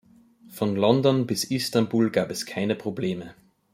Von 0.49 0.77
London 0.77 1.27
bis 1.27 1.43
Istanbul 1.43 2.09
gab 2.09 2.31
es 2.31 2.47
keine 2.47 2.73
Probleme. 2.73 3.35